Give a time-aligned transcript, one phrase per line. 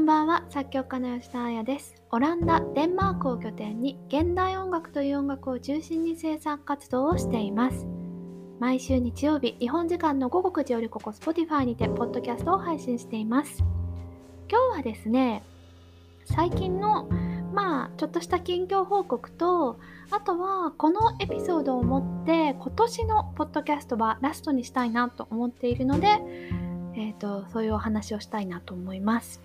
[0.00, 1.94] んばんは作曲家の吉田彩です。
[2.10, 7.86] オランダデンマークを拠点に現代音楽という音楽を中心に制作活動をしています。
[8.58, 13.62] 毎週日曜日日本時間の午後9時よりここ Spotify にてポッドキャストを配信しています。
[14.50, 15.42] 今日はですね
[16.24, 17.04] 最近の
[17.52, 19.78] まあちょっとした近況報告と
[20.10, 29.40] あとはこのエピソードをもって今年のポッドキャストはラストにしたいなと思っているのでえーと、そういうお話をしたいなと思います。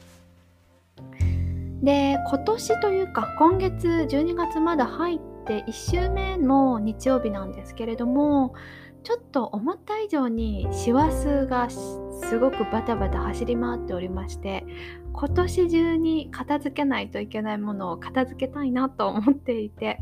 [1.83, 8.55] で今年というか今月12月まだ入って1週目の日曜日なんですけれども
[9.03, 14.65] ちょっと思った以上に師走がすごくバタバタ走り回っておりまして
[15.13, 19.99] 今年中に片付けないといけないものを片付けたいなと思っていて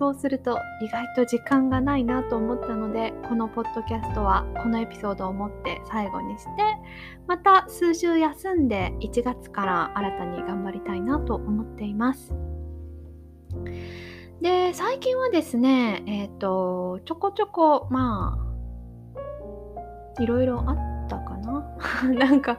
[0.00, 6.50] そうすると意外と時間がないなと思ったのでこのポッドキャストはこのエピソードをもって最後にして
[7.26, 12.34] また数週休んで1月から新たに頑張りたいなと思っています。
[14.40, 18.38] で最近はですねえっ、ー、とちょこちょこま
[20.16, 20.72] あいろいろあ
[21.04, 21.76] ったかな
[22.08, 22.58] なんか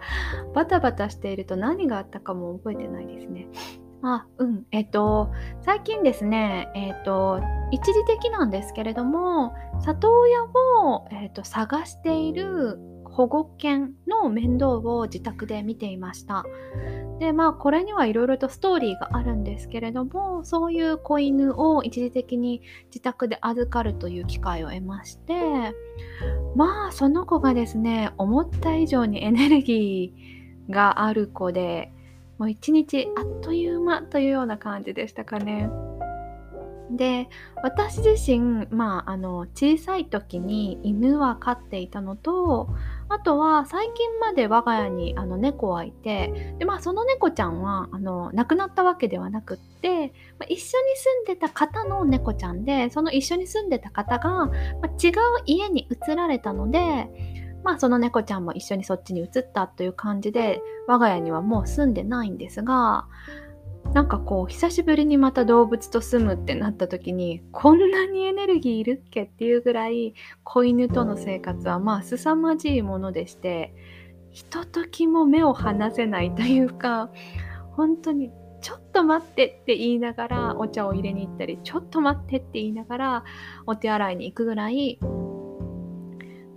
[0.54, 3.48] バタバタしていると何があったかも覚えてないですね。
[4.04, 4.66] あ、うん。
[4.72, 7.40] えっと、最近ですね、えっと、
[7.72, 12.80] 一時的なんですけれども、里親を、えっと、探している
[13.12, 16.46] 保護犬の面倒を自宅で見ていました。
[17.20, 25.34] で、まあ、これにはいろいろとストーリーがあるんですけれども、そういう子犬を一時的に自宅で預かるという機会を得まして、
[26.56, 31.92] まあ、その子がですね、思った以上にエネルギーがある子で、
[32.42, 35.70] もう一日あっという間というような感じでしたかね。
[36.90, 37.30] で
[37.64, 42.68] 私自身、まあ、あの小さい時に犬は飼っていたのと
[43.10, 50.08] あとは最近まで我が家にあの猫はいてで、まあ、その猫ちゃんはあの亡くなったわけではなくって、
[50.40, 54.50] まあ、一緒に住んでた方の猫ちゃんでその一緒に住んでた方が、ま
[54.84, 55.14] あ、違う
[55.46, 63.08] 家に移られたのでまあその猫ちゃんも一緒にそっちに移ったという感じで我が家にはもう住んでないんですが
[63.94, 70.14] なんかこう久しぶりにまた動物と住むってなった時にこんなにエネルギーいるっけっていうぐらい
[70.44, 73.74] 子犬との生活はまあ凄まじいものでして
[74.30, 77.10] ひとときも目を離せないというか
[77.72, 83.24] 本当にちょっと待ってって言いながらお茶を入れに行ったりちょっと待ってって言いながら
[83.66, 85.00] お手洗いに行くぐらい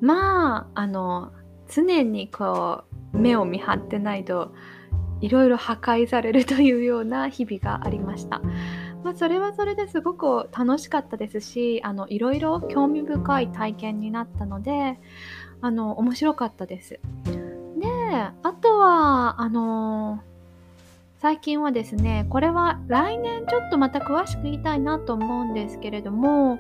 [0.05, 1.33] まああの
[1.75, 2.85] 常にこ
[3.15, 4.53] う目を見張ってないと
[5.23, 8.43] いろいろ破壊されるというような日々がありました。
[9.03, 14.99] まあ、それはそれですごく楽しかったですしあのいろいろ興味深い体験になったので
[15.61, 16.91] あの面白かったです。
[16.91, 17.01] で
[18.15, 20.21] あとはあの
[21.19, 26.59] 最近はですねこれは来年ちょっとまた詳しく言いたいなと思うんですけれども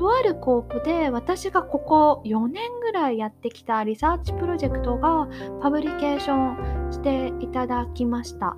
[0.00, 5.28] とあるコープで私がここ4年ぐらいやってきたリサーチプロジェクトが
[5.60, 8.56] publication していただきました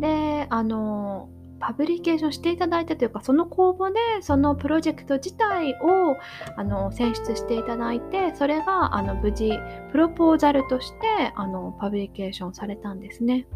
[0.00, 1.28] であの
[1.60, 6.16] publication していただいたというかその公募でそのプロジェクト自体を
[6.56, 9.52] あの選出していただいてそれがあの無事
[9.92, 13.46] プロポーザルとしてあの publication されたんですね。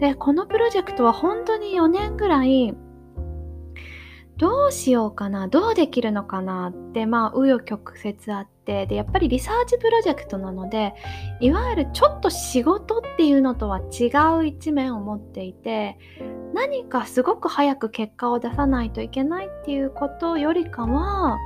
[0.00, 2.76] でこのプロジェクトは本当に4年ぐらい
[4.38, 10.94] どうしようかなどうできるのかなってまあ紆余曲折あってでやっぱりリサーチプロジェクトなので
[11.40, 14.06] いわゆるちょっと仕事っていうのとは違
[14.38, 15.98] う一面を持っていて
[16.54, 21.38] 何かすごく早く結果を出さないといけないっていうことよりかは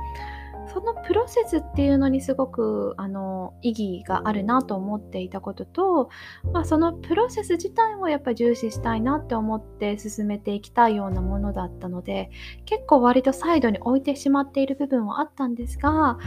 [0.73, 6.09] そのプロセスっていうのにすごくあの意義があるなと思っていたことと、
[6.51, 12.31] まあ、そのプロセス自体もやっぱ重視したいなって思って進めていきたいようなものだったので
[12.65, 16.17] 結構割とサイドに置いてしまっている部分はあったんですが、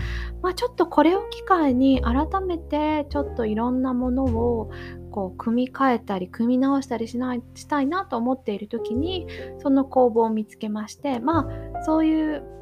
[0.42, 4.70] まあ、ちょっとこれを機会に改めてちょっといろんなものを
[5.10, 9.26] こう組み替えたり組み直したりしないしたいなと思っている時に
[9.60, 12.56] その工房を見つけましてまあそういう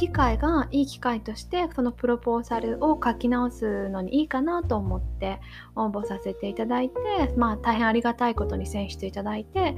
[0.00, 5.40] 機会がいい機会としてそのプロポーザルを書き直すのにいいかなと思って
[5.76, 6.94] 応募させていただいて
[7.36, 9.76] まあ大変ありがたいことに選出いただいて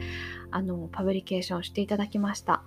[0.52, 2.62] あのパブリケーションしていただきました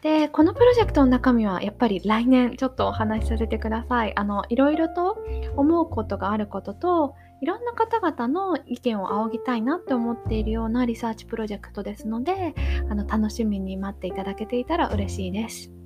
[0.00, 5.18] でこのプロジェクトの中身はやっぱり来年ちょっとお話しさせてくださいあのいろいろと
[5.56, 12.54] 思うことがあることといろんな方々の意見を仰ぎたいなって思っているようなリサーチプロジェクトですので
[12.88, 15.83] あの楽しみに待っていただけていたら嬉しいです。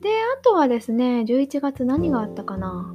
[0.00, 0.08] で、
[0.38, 2.94] あとはですね、11月何があったかな。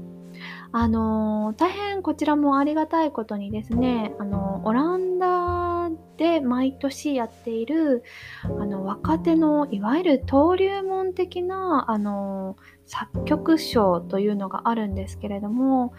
[0.72, 8.04] あの大変こちらもありがたいことにですね、あのオランダで毎年やっている
[8.44, 15.94] あの若手のいわゆる登竜門的なあの作曲賞というのがあるんですけれども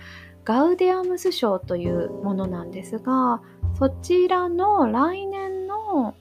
[0.44, 3.40] ガウディアムス賞というものなんですが
[3.78, 6.14] そちらの来年の、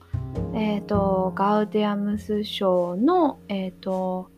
[0.54, 4.30] えーと、ガウディアムス賞の、えーと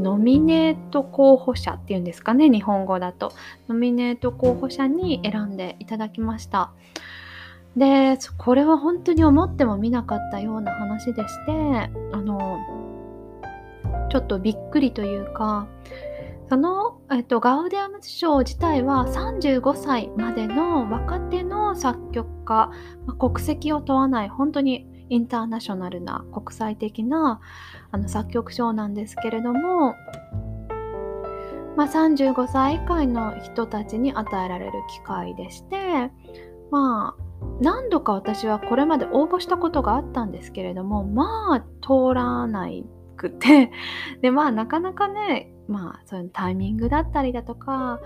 [0.00, 3.32] ノミネート候補者っていうんですかね日本語だと。
[3.68, 6.72] ノミネート候補者に選んでいただきました。
[7.76, 11.52] でこれは本当に思ってもみなかったような話でして
[12.12, 12.60] あの
[14.10, 15.66] ちょっとびっくりというか
[16.48, 22.70] その、えっと、ガウディアムス賞自体は35歳までの若手の作曲家、
[23.06, 27.40] まあ、国籍を問わない本当にインターナショナルな国際的な
[27.92, 29.94] あの作曲賞なんですけれども、
[31.76, 36.10] まあ、35歳以下の人たちに与えられる機会でして
[36.70, 37.24] まあ
[37.60, 42.68] 何度か私はこれまで応募したことがあったんですけれどもまあ通らな
[43.16, 43.70] くて
[44.20, 48.00] でまあなかなかねまあそういうタイミングだったりだとか、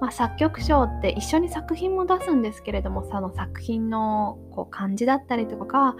[0.00, 5.96] まあ、作曲賞って一緒に作品も出すんですけれどもその作品のこう感じだったりとか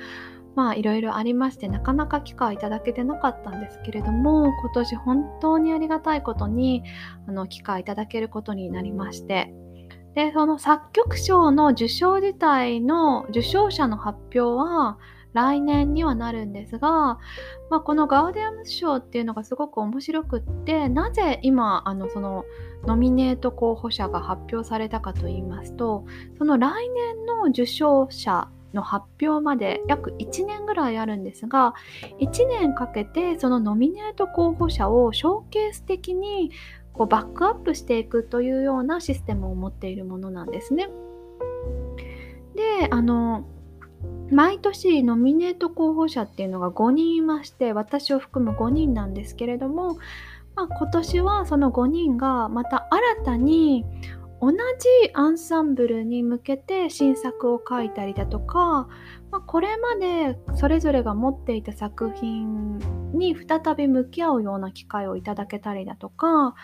[0.57, 6.83] まあいろいろありましてなかなか機会いただけてなかったんですけれども今年本当にありがたいことに
[7.29, 9.55] あの機会いただけることになりまして。
[10.15, 14.97] でその作曲賞の受賞自体の受賞者の発表は
[15.35, 17.19] 来年にはなるんですが、ま
[17.73, 22.47] あ、このガウディアム賞っていうのがすごく面白くってなぜ今あのその
[22.87, 26.07] ノミネート候補者が発表されたかと言いますと
[26.39, 31.75] その来年の受賞者の発表まで約1年ぐらいあるんですが
[32.21, 36.53] 1年かけてそのノミネート候補者をショーケース的に
[36.93, 40.89] こうバックアップしていくというようなシステムを持っているものなんですね。
[42.55, 43.47] であの
[44.31, 49.99] 毎年ノミネート候補者っていうのが5人いまして私を含む5人なんですけれども、
[50.55, 53.85] まあ、今年はその5人がまた新たに
[54.47, 58.89] 同じアンサンブルに向けて新作を書いたりだとか、
[59.33, 62.79] まあ、これまでそれぞれが持っていた作品
[63.13, 66.55] に再び向き合うような機会をいただけたりだとか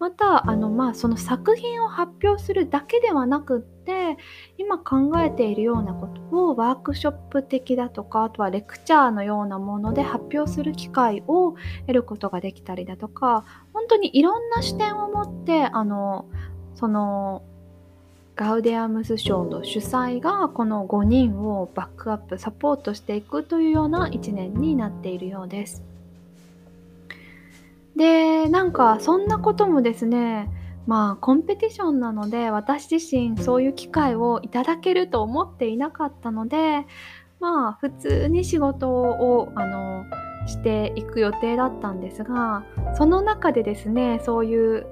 [0.00, 4.16] またあの、まあ、その作品を発表するだけではなくって
[4.56, 6.20] 今考えているようなこと
[6.50, 11.52] をワークショップ的だとかあとはレクチャーのようなもので発表する機会を
[11.86, 16.26] 得ることができたりだとか本当にいろんな視点を持ってあの
[16.78, 17.42] その
[18.36, 25.82] ガウディアムス賞の主催がこの5人をバックアップサポートしていくというような1年になっているようです。
[27.96, 30.48] でなんかそんなこともですね
[30.86, 36.86] まあコンペティションなので私自身そういう機会をいただけると思っていなかったので
[37.40, 40.04] まあ普通に仕事をあの
[40.46, 42.64] していく予定だったんですが
[42.96, 44.86] その中でですねそういう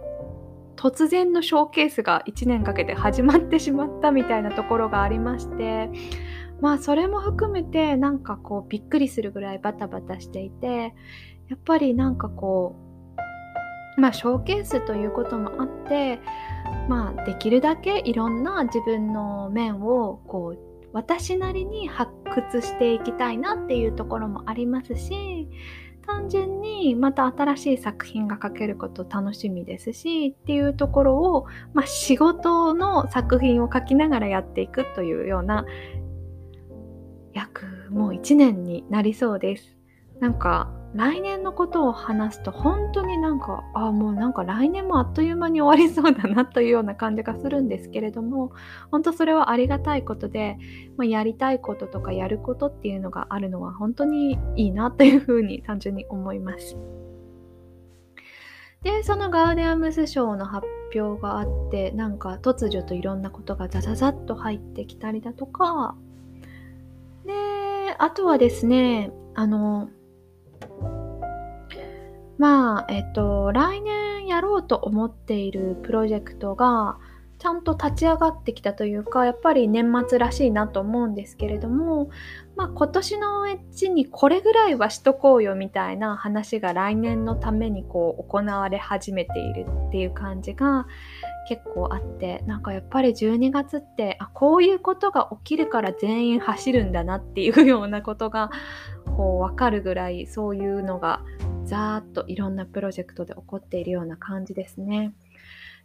[0.76, 5.90] 突然のショーケースが1年かけて始まってしまったみたいなところがありまして
[6.60, 10.94] まあそれも含めてなんかこうびっくりするぐらいバタバタしていて
[11.48, 12.76] やっぱりなんかこ
[13.96, 16.20] うまあショーケースということもあって
[16.88, 25.48] まあできるだけいろんな自分の面をこう私なりに発掘していきたいなっていうところもありますし
[26.06, 35.66] 単純にまた新しい作品が書けること楽しみですしっていうところを、まあ、仕事の作品を書きながらやっていくというような
[37.32, 39.76] 約もう1年になりそうです。
[40.20, 48.52] なんか来年のことを話すと本当になんかああもうなんか来年もあっという間に終わりそうだなというような感じがするんですけれども
[48.90, 50.56] 本当それはありがたいことで、
[50.96, 56.76] まあ、やりたいこととかやることっていうのがあるのは本当にいいなというふうに単純に思います。
[58.82, 65.96] でそのガーディアムス賞の発表があってなんか突如といろんなことがザザザッと入ってきたりだとか
[67.26, 67.32] で
[67.98, 69.90] あとはですねあの
[72.38, 76.98] まあ、えっと、来年やろうと思っているプロジェクトが、
[77.38, 82.08] ちゃんと立ち上がってきたというか、やっぱり年末らしいなと思うんですけれども、
[82.56, 90.86] まあ、今年のうちにこれぐらいはしとこうよみたいな話が来年のためにこう行われ始めているっていう感じが
[91.48, 98.50] 結構あってなんかやっぱり12月ってあこういうことが起きるから全員走るんだなっていうようなことが
[99.16, 101.22] こう分かるぐらいそういうのが
[101.64, 105.12] ざーっといろんなプロジェクトで起こっているような感じですね。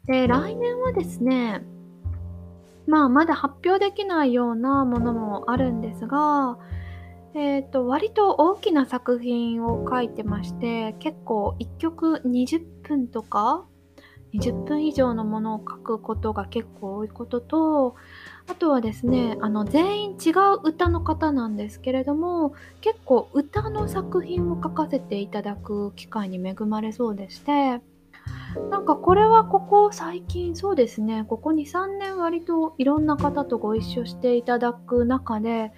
[0.06, 1.64] で来年はですね
[2.88, 6.58] まあまだ発表できないようなものもあるんですが
[7.34, 13.66] えーと、割と大きな作品を書いてまして結構1曲20分とか
[14.34, 17.96] 20分以上のものを書くことが結構多いことと
[18.48, 27.82] あとはですねあの全員違う歌の方なんですけれども結構歌の作品を書かせていただく機会に恵まれそうでして
[28.70, 35.72] なんかこれはここ最近そうですねここ23年割といろんな方とご一緒していただく中で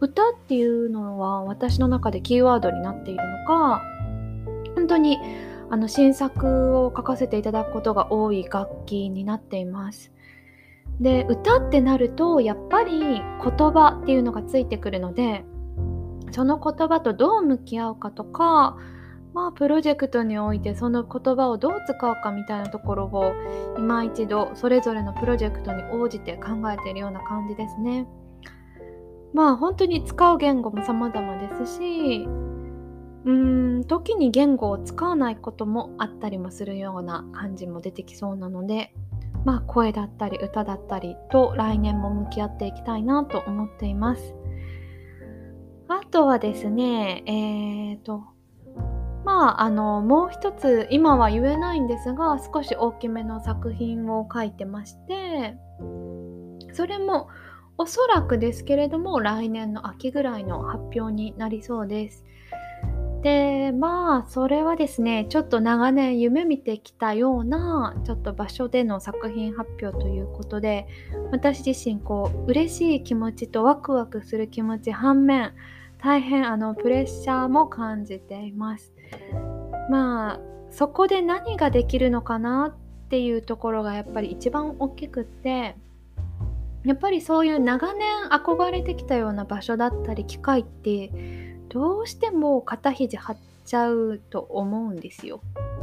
[0.00, 3.82] 歌っていうのは私の中でキーワードになっているのか
[4.74, 5.18] 本当に
[5.70, 10.12] あの新作を書かせていただくことが多い楽器になっています。
[11.00, 15.44] で歌ってなるとやっぱり言葉っていうのがついてくるので
[16.32, 18.76] その言葉とどう向き合うかとか
[19.32, 23.32] まあプロジェクトにおいてその言葉をどう使うかみたいなところを
[23.78, 28.06] 今一度それぞれのプロジェクトに応じて考えているような感じですね。
[29.34, 32.26] まあ本当に使う言語も様々ですし
[33.28, 38.94] うーん時に言語を使わないこともあったりもするような感じも出てきそうなので
[39.44, 44.34] まあ声だったり歌だったりと来年も向き合っていきたいなと思っています。
[45.88, 48.24] あとはですねえっ、ー、と
[49.26, 55.56] まああのもう一つ今は言えないんですが少し大きめの作品を書いてまして
[56.72, 57.28] それも
[57.76, 62.24] おそらくですけれども来年の秋ぐらいの発表になりそうです。
[63.22, 70.86] でまあそれはですねちょっと長年夢見てきたようなちょっと場所での作品発表ということで
[71.32, 75.52] 私自身こう嬉しい気持ちとワクワクする気持ち反面
[75.98, 78.92] 大変あのプレッシャーも感じています。
[79.90, 85.76] まあそこで何ができるのかなっていうところがやっぱり一番大きくって
[86.84, 95.40] やっぱりそういう長年憧れてきたような場所だったり機会ってどうしても肩肘張っちゃうと思うんですよ。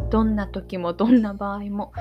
[0.10, 1.92] どんな時もどんな場合も。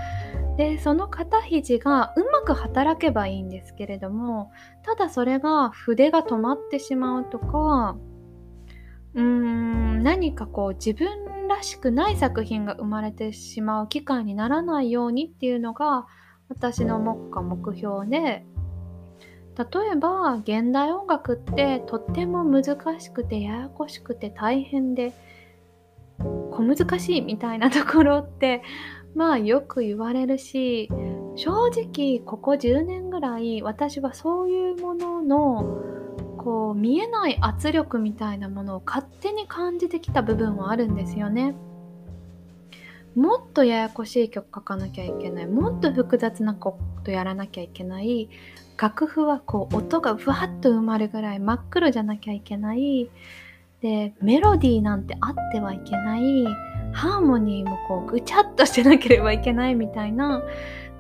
[0.57, 4.53] でその肩肘がうまく働けばいいんですけれども
[4.85, 7.97] ただそれが筆が止まってしまうとか
[9.15, 16.07] うーん何かこう自分らしくない作品が生まれてしまう機会にならないようにっていうのが
[16.49, 18.47] 私の目下目標で
[19.57, 25.13] 例えば現代音楽ってとっても難しくてややこしくて大変で
[26.19, 28.63] 小難しいみたいなところって
[29.15, 30.89] まあよく言われるし
[31.37, 35.79] 正直ここ10年ぐらい私はそういうものの
[36.37, 41.55] こう見えない圧力みたいなものを勝手に感じてきた部分はあるんですよね。
[43.15, 45.47] もっとややこしい曲書かなきゃいけない。
[45.47, 48.29] もっと複雑なことやらなきゃいけない。
[48.77, 53.09] 楽譜はこう音がふわっと埋まるぐらい真っ黒じゃなきゃいけない。
[53.81, 56.45] でメロディーなんてあってはいけない。
[56.93, 60.43] ハーモニーもこうぐちゃっとしてなければいけないみたいな。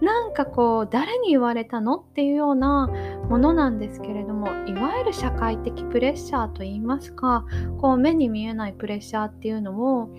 [0.01, 2.89] なんかこう誰に言われたのっていうような
[3.29, 7.47] ものなんですけれどもいわゆる社会的プレッシャーといいますか
[7.81, 10.11] こう目に見えないプレッシャーっていうのを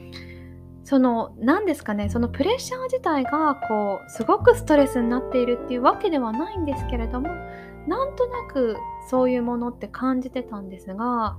[0.86, 7.28] その何ですかねそのプレッシャー自体がこうすごくストレスになっているっていうわけではないんですけれども
[7.88, 8.78] なんとなく
[9.10, 11.38] そういうものって感じてたんですが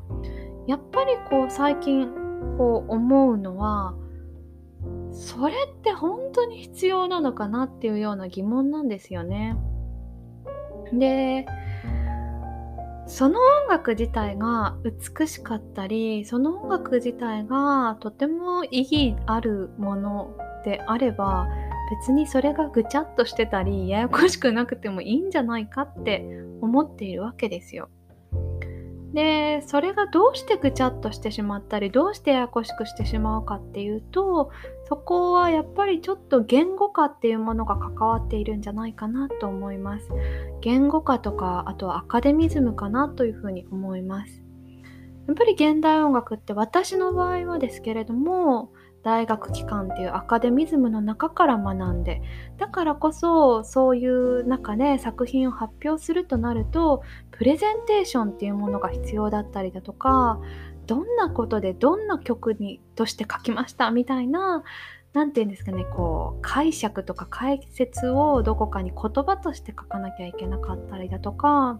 [0.66, 2.08] やっぱりこう最近
[2.58, 3.94] こう思うのは
[5.12, 9.56] それって本当に必要なのかなっていうような疑問なんですよね。
[10.92, 11.46] で
[13.06, 21.46] その音楽自体が美しかったりその音楽自体がとても意義あるものであれば
[21.90, 26.24] 別にそれがぐちゃっとしてたりややこしくなくてもいいんじゃないかって
[26.60, 27.88] 思っているわけですよ。
[29.16, 34.50] でそれがどうしてぐちゃっとしてしまったりどうしてややこしくしてしまうかっていうと
[34.90, 40.10] そこはやっぱりちょっと言語化っていうものが関わっているんじゃないかなと思います。
[40.60, 44.42] 言語化とかあとはアカデミズムかなというふうに思います。
[45.26, 48.70] やっぱり現代音楽って私の場合はですけれども
[49.06, 52.22] 大学機関っていうアカデミズムの中から学んで
[52.58, 60.40] だからこそそういう中で作品を発表するとなるとプレゼンテーションっていうものが必要だったりだとか
[60.88, 64.64] どんなことでどんな曲にとして書きましたみたいな
[65.12, 71.78] 何て言うんですかねこう解釈とか解説をどこかに言葉として書かなきゃいけなかったりだとか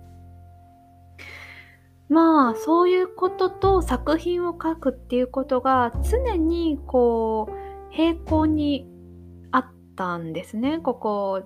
[2.08, 8.86] まあそういうことと作品を書くっていうことが常にこう平行に
[9.50, 11.42] あったんですねここ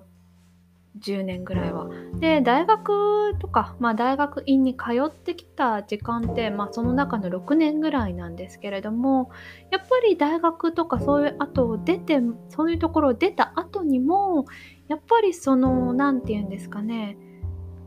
[0.99, 1.89] 10年ぐらいは。
[2.19, 9.29] で大学とか、まあ、大学院に通ってきた時間って、まあ、その中の6年ぐらいなんですけれども
[9.71, 14.45] やっぱり大学とかそういう後出てそういうところを出た後にも
[14.89, 17.17] やっぱりその何て言うんですかね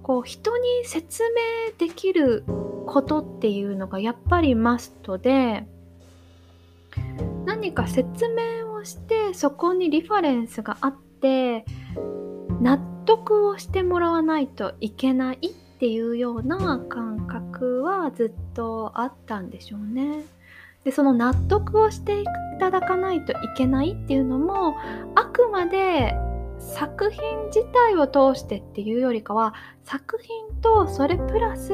[0.04, 2.44] こう人に説明できる
[2.86, 5.66] ことっていうのがやっぱりマストで
[7.46, 11.64] 何か説明をしてそこにリファレンスがあって
[12.60, 20.22] 納得をしてもらわないといけないっていうような感覚はずっとあったんでしょうね。
[20.84, 22.26] でその納得をしてい
[22.60, 24.76] ただかないといけないっていうのも
[25.14, 26.14] あくまで
[26.72, 31.68] 作品自体を通してっていうよりかは作品とそれプラス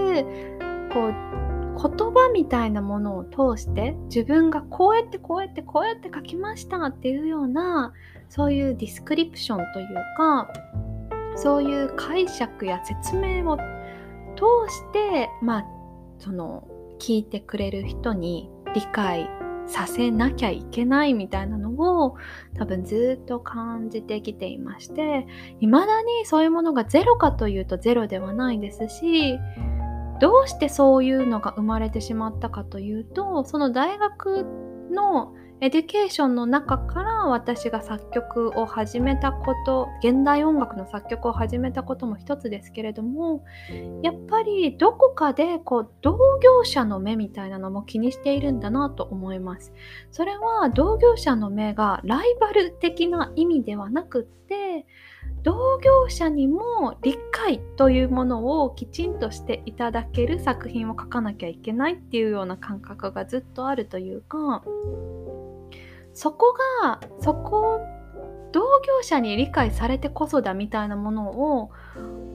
[0.93, 1.15] こう
[1.81, 7.93] 言葉みたいなものを通して自分がこうやってこうやってこうやって書きましたっていうような
[8.29, 10.49] そういうディスクリプションというか
[11.37, 13.63] そういう解釈や説明を通
[14.73, 15.65] してまあ
[16.19, 16.69] その
[16.99, 19.31] 聞いてくれる人に理解
[19.71, 21.71] させなきゃいけないみたいなの
[22.05, 22.17] を
[22.59, 25.27] 多分ずっと感じてきていまして
[25.61, 29.39] 未だにそういうものがゼロかというとゼロではないですし
[30.21, 34.45] どうしてそういうのが生まれてしまったかというとその大学
[34.91, 43.45] の education の中から私が作曲を始めたこと現代音楽の作曲を始めたことも一つですけれども
[44.03, 49.75] やっぱりどこかでこう同業者の目みたいなのも気にしているんだなと思います。
[50.11, 54.87] それは同業者の目がライバル的な意味ではなくって
[55.43, 64.63] 同業者にも理解というものをきちんとしていただける作品を書かなきゃいけないっていうような感覚がずっとあるというか
[66.15, 67.81] そこがそこ
[68.53, 71.71] 同業者に理解されてこそだみたいなものを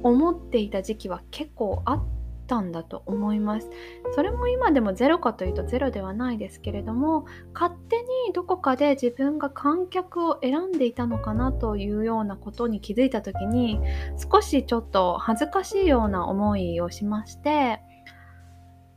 [0.04, 2.04] 思っていた時期は結構あっ
[2.48, 3.70] たんだと思います。
[4.14, 13.80] それも今でもゼロかというとゼロではないですけれども勝手にどこかで自分が観客を選んでいたのかなというようなことに気づいた時に
[14.32, 17.82] 少しちょっと恥ずかしいような思いをしまして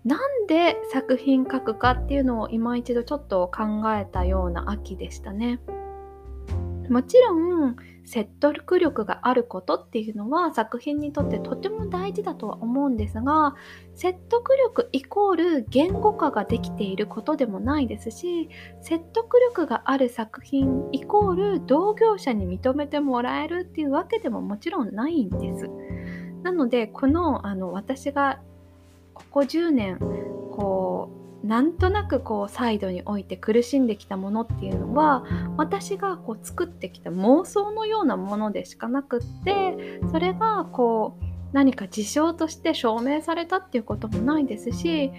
[0.05, 5.61] なんで作品書くかっていうのを今一度ちょっと考えたような秋でしたね。
[6.89, 13.55] もちろん説得力があることっていうのは作品にとってとても大事だとは思うんですが
[13.95, 18.49] 説得力イコール言語化ができていることでもないですし
[18.81, 25.69] 説得力がある作品イコール同業者に認めてもらえるっていうわけでももちろんないんです。
[26.43, 28.41] なのでこのあの私が
[29.19, 35.25] ここ10年こうなんとなくこうサイドに置いて苦しんできたものっていうのは
[35.57, 45.11] 私がこう作ってきた妄想のようなものでしかなくってそれがこう何か事象として証明されたっていうこともないですし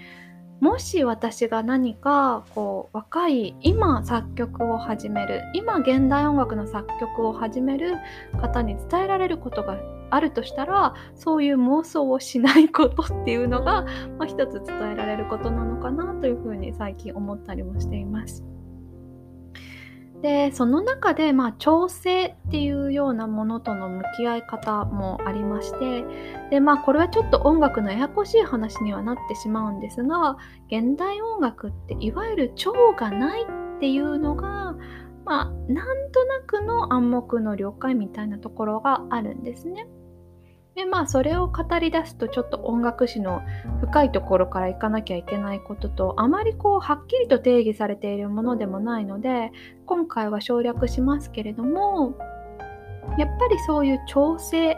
[0.60, 7.96] もし私が何かこう若い今作曲を始める今現代音楽の作曲を始める
[8.42, 9.78] 方に伝えられることが
[10.10, 13.84] あるとしたらそういう妄想をしないことっていうのが、
[14.18, 18.44] まあ、一つ伝えられることなのかなというふうに最近思ったりもしています。
[20.22, 26.04] でその中で、まあ、調整っていうようなものとの向き合い方もありまして
[26.50, 34.76] で、まあ、これはちょっと音楽のややこしい話にはなってしまうんですが現代音楽っていわゆる調がないっていうのが
[35.24, 39.88] まあなんとなくの暗黙の了解みたいなところがあるんですね。
[40.80, 43.42] でまあそれを語り出すとちょっと音楽史の
[43.82, 49.52] 深いところからいかなきゃいけないこととあまりこうはっきりと定義されているものでもないので
[49.86, 52.18] 今回は省略しますけれども
[53.18, 54.78] やっぱりそういう調整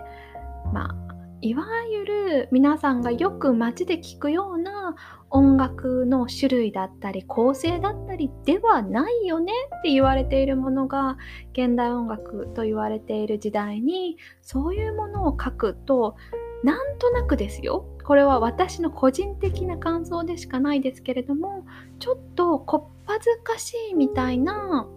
[0.73, 0.95] まあ
[1.41, 4.95] いわゆる皆さんがよく街で聞くような
[5.31, 11.17] 音楽の種類だったり構成だったりではないよねって言われているものが
[11.53, 16.15] 現代音楽と言われている時代にそういうものを書くと
[16.63, 17.85] なんとなくですよ。
[18.03, 21.65] これは私の個人的な感想でしかないですけれども
[21.99, 24.87] ちょっとこっぱずかしいみたいな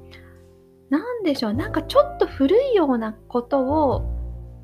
[0.90, 1.55] 何でしょう。
[1.55, 4.05] なんかちょっと古いようなことを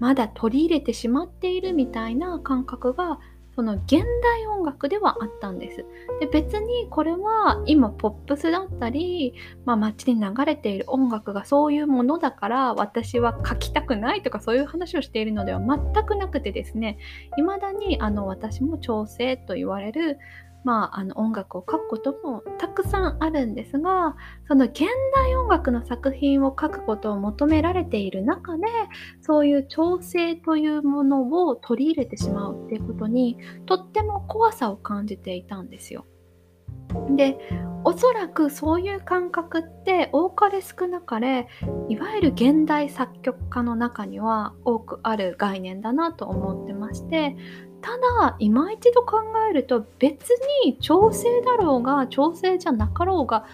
[0.00, 3.20] まだ取り入れてしまっているみたいな感覚が
[3.60, 3.90] この現
[4.22, 5.84] 代音楽ではあったんです。
[6.18, 9.34] で別にこれは今ポップスだったり、
[9.66, 16.96] まあ、街に流れている音楽がそういうものだから私は書きたくないとかそういう話をしているのでは全くなくてですね
[17.36, 20.18] 未だにあの私も調整と言われる
[20.64, 24.80] まあ、あの音楽を書くこともたくさんあるんですがその現
[25.14, 28.66] 代音楽の作品を書くことを求められている中で
[29.22, 36.04] そういう調整というものを取り入れてしまうっていうことにとっても怖さを感じていたんですよ。
[37.16, 37.38] で
[37.84, 41.48] おそらくそういう感覚って多かれ少なかれ
[41.88, 47.36] いわゆる現代作曲家の中には多くある概念だなと思ってまして
[47.82, 47.90] た
[48.20, 49.18] だ今一度考
[49.50, 50.30] えると別
[50.64, 53.44] に調整だろうが調整じゃなかろうが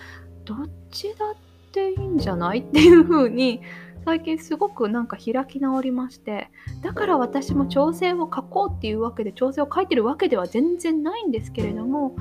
[0.45, 0.59] どっ
[0.91, 1.35] ちだっ
[1.73, 3.61] ていいんじゃないっていう風に
[4.05, 6.51] 最近すごくなんか開き直りまして
[6.83, 12.17] だから私も調整を書こうっていうわけで調整を書いてるわけでは全然ないんですけれども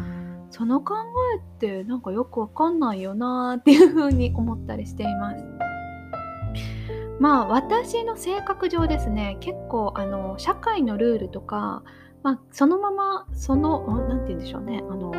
[0.49, 0.95] その考
[1.35, 5.64] えってなんかよくわかんないよなーっていう風に思ったりしています。
[7.19, 11.84] まあ私の性格上ですね結構あの社会のルールとか、
[12.23, 15.13] まあ、そのままその何て言うんでしょうねあの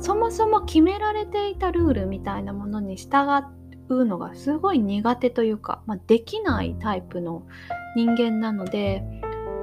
[0.00, 3.44] そもそも決められていたルールみたいなものに従
[3.88, 7.44] うのがすごい苦手というか、まあ、できないタイプの
[7.94, 9.04] 人間なので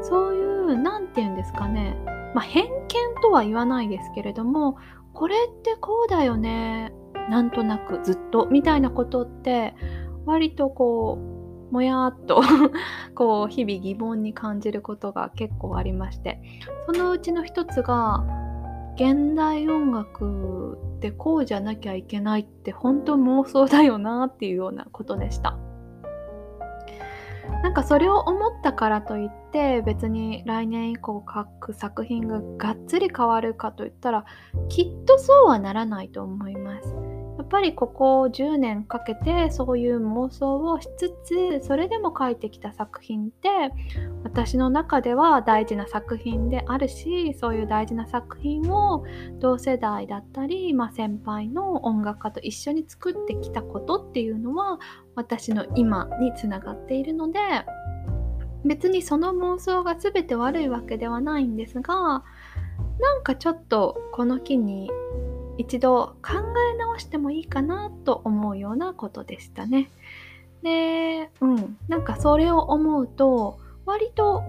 [0.01, 1.97] そういう何て言うんですかね
[2.33, 4.77] まあ、偏見とは言わないですけれども
[5.13, 6.93] これってこうだよね
[7.29, 9.75] なんとなくずっとみたいなことって
[10.25, 11.17] 割とこ
[11.69, 12.41] うもやっと
[13.15, 16.41] こう日々疑問に感じることが結構ありまして
[16.85, 18.23] そのうちの一つが
[18.95, 25.57] 現代音楽ってこうじゃなきゃいけないって本当妄想だよなっていうようなことでした。
[27.63, 34.25] なんかそれを思ったからといって別に来年以降書く作品ががっつり変わるかといったら
[34.67, 37.20] きっとそうはならないと思います。
[37.51, 41.13] ぱりここ10年かけてそういう妄想をしつ
[41.59, 43.49] つそれでも書いてきた作品って
[44.23, 49.03] 私の中では大事な作品であるしそういう大事な作品を
[49.39, 54.79] 同世代だったり、まあ、先輩の音楽家と一緒に作ってきたことっていうのは
[55.15, 57.39] 私の今につながっているので
[58.63, 62.23] 別にその妄想が全て悪いわけではないんですが
[62.99, 64.89] なんかちょっとこの機に
[65.61, 66.33] 一度考
[66.73, 69.89] え直してもいいかなと思うようなことでしたね。
[70.63, 74.43] で、うん、なんかそれを思うと割と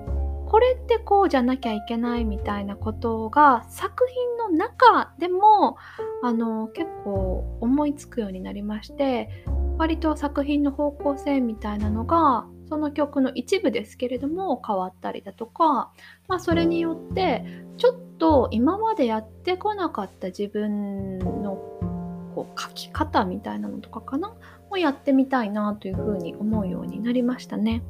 [0.47, 5.79] これってこうじゃなきゃいけないみたいなことが作品の中でも
[6.23, 9.47] あの結構思いつくようになりまして
[9.79, 15.93] 割と作品の方向性みたいなのがその曲の一部ですけれども変わったりだとか、
[16.29, 17.45] まあ、それによって
[17.79, 21.57] ちょっとと今までやってこなかった自分の
[22.37, 24.33] こう書き方みたいなのとかかな？
[24.71, 27.83] をやってみたいなというふうに思うようになりましたね。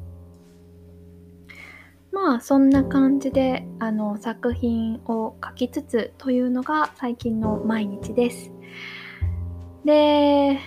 [2.11, 8.51] まあそんな感じであの作品を書きつつというのが最近の毎日です。
[9.85, 10.59] で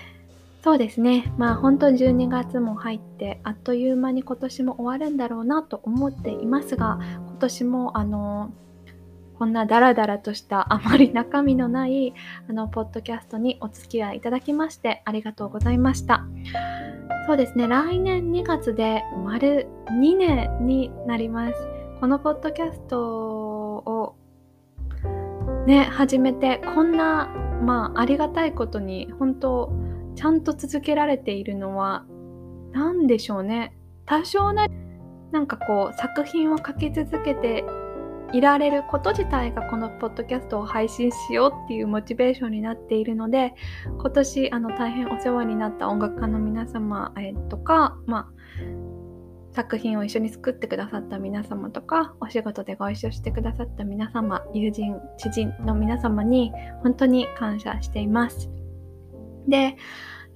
[0.62, 1.32] そうですね。
[1.38, 8.52] まあ本当12月も入ってあっという間に今年も終わるんだろうなと思っていますが、今年もあの
[9.38, 12.14] こんなダラダラとしたあまり中身のない
[12.48, 16.24] あのポッドキャストにお付き合いいただきましてありがとうございました。
[17.26, 17.66] そうですね。
[17.66, 21.54] 来年2月で丸2年になります。
[22.00, 24.16] このポッドキャストを
[25.66, 27.26] ね、始めてこんな
[27.62, 29.72] まあありがたいことに本当
[30.14, 32.04] ちゃんと続けられているのは
[32.72, 34.68] 何でしょうね多少な
[35.32, 37.64] なんかこう作品を書き続けて
[38.36, 43.54] いられること自体がこのポッドキャストを配信しようっていうモチベーションになっているので
[43.86, 48.26] 今年あの大変お世話になった音楽家の皆様、えー、とか、まあ、
[49.54, 58.50] 作品を一緒に作ってくださった皆様とかお仕事でご一緒してくださった皆様友人知人の皆様に本当に感謝しています。
[59.48, 59.76] で、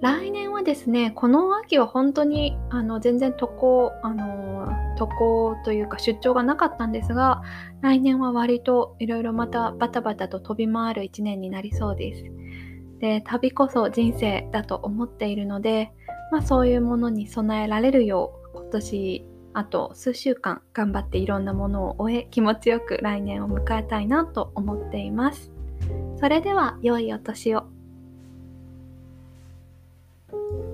[0.01, 7.43] 来年はですね、この秋は本当にあの全然渡航、あの渡航というか出張がなかったんですが、
[7.83, 12.25] 来年は割といろいろまたバタバタと飛び回る一年になりそうです。
[12.99, 15.93] で、旅こそ人生だと思っているので、
[16.33, 25.51] まあそういうものに備えられるよう、今年あと数週間頑張っていろんなものを終え、気持ちよく来年を迎えたいなと思っています。
[26.19, 27.65] それでは良いお年を。
[30.31, 30.70] thank you